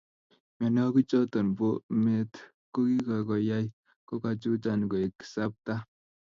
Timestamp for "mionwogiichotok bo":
0.57-1.69